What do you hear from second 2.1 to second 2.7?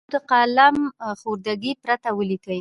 ولیکئ.